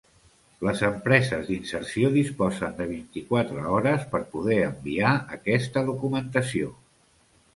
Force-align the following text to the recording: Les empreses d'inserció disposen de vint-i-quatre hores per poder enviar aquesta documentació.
Les 0.67 0.79
empreses 0.85 1.49
d'inserció 1.49 2.09
disposen 2.15 2.73
de 2.79 2.87
vint-i-quatre 2.93 3.67
hores 3.73 4.07
per 4.15 4.23
poder 4.31 4.57
enviar 4.71 5.11
aquesta 5.39 5.87
documentació. 5.91 6.73